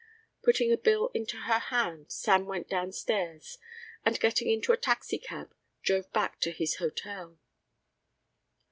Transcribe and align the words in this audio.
Putting 0.41 0.71
a 0.71 0.77
bill 0.79 1.11
into 1.13 1.37
her 1.41 1.59
hand 1.59 2.11
Sam 2.11 2.47
went 2.47 2.67
downstairs 2.67 3.59
and 4.03 4.19
getting 4.19 4.49
into 4.49 4.73
a 4.73 4.77
taxicab 4.77 5.53
drove 5.83 6.11
back 6.11 6.39
to 6.39 6.49
his 6.49 6.77
hotel. 6.77 7.37